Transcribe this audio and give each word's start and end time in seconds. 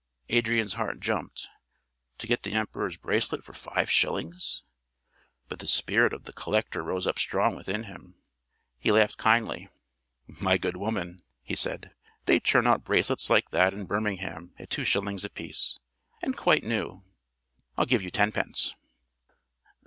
Adrian's 0.29 0.73
heart 0.73 0.99
jumped. 0.99 1.47
To 2.17 2.25
get 2.25 2.41
the 2.41 2.53
Emperor's 2.53 2.97
Bracelet 2.97 3.43
for 3.43 3.53
five 3.53 3.87
shillings! 3.87 4.63
But 5.47 5.59
the 5.59 5.67
spirit 5.67 6.11
of 6.11 6.23
the 6.23 6.33
collector 6.33 6.81
rose 6.81 7.05
up 7.05 7.19
strong 7.19 7.55
within 7.55 7.83
him. 7.83 8.15
He 8.79 8.91
laughed 8.91 9.17
kindly. 9.19 9.69
"My 10.25 10.57
good 10.57 10.75
woman," 10.75 11.21
he 11.43 11.55
said, 11.55 11.93
"they 12.25 12.39
turn 12.39 12.65
out 12.65 12.83
bracelets 12.83 13.29
like 13.29 13.51
that 13.51 13.73
in 13.75 13.85
Birmingham 13.85 14.55
at 14.57 14.71
two 14.71 14.85
shillings 14.85 15.23
apiece. 15.23 15.77
And 16.23 16.35
quite 16.35 16.63
new. 16.63 17.03
I'll 17.77 17.85
give 17.85 18.01
you 18.01 18.09
tenpence." 18.09 18.73